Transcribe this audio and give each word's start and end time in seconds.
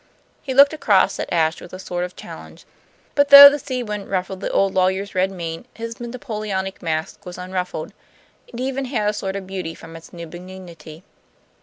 He 0.41 0.55
looked 0.55 0.73
across 0.73 1.19
at 1.19 1.31
Ashe 1.31 1.61
with 1.61 1.73
a 1.73 1.77
sort 1.77 2.03
of 2.05 2.15
challenge, 2.15 2.65
but 3.13 3.29
though 3.29 3.49
the 3.51 3.59
sea 3.59 3.83
wind 3.83 4.09
ruffled 4.09 4.41
the 4.41 4.49
old 4.49 4.73
lawyer's 4.73 5.13
red 5.13 5.29
mane, 5.29 5.65
his 5.75 5.99
Napoleonic 5.99 6.81
mask 6.81 7.23
was 7.23 7.37
unruffled; 7.37 7.93
it 8.47 8.59
even 8.59 8.85
had 8.85 9.07
a 9.11 9.13
sort 9.13 9.35
of 9.35 9.45
beauty 9.45 9.75
from 9.75 9.95
its 9.95 10.11
new 10.11 10.25
benignity. 10.25 11.03